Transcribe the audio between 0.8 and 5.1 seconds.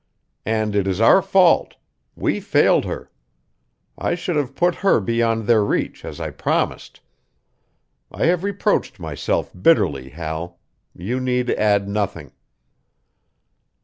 is our fault; we failed her. I should have put her